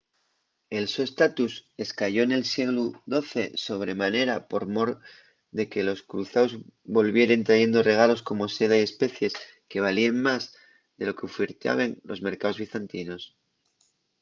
el 0.77 0.85
so 0.93 1.01
estatus 1.09 1.53
escayó 1.85 2.23
nel 2.27 2.45
sieglu 2.53 2.85
xii 3.29 3.47
sobre 3.65 3.93
manera 4.03 4.35
por 4.51 4.63
mor 4.75 4.89
de 5.57 5.63
que 5.71 5.81
los 5.89 5.99
cruzaos 6.11 6.51
volvieren 6.97 7.45
trayendo 7.47 7.87
regalos 7.91 8.21
como 8.27 8.43
seda 8.57 8.75
y 8.79 8.87
especies 8.89 9.33
que 9.69 9.83
valíen 9.87 10.15
más 10.27 10.43
de 10.97 11.03
lo 11.07 11.13
qu’ufiertaben 11.17 11.91
los 12.09 12.23
mercaos 12.27 12.59
bizantinos 12.63 13.21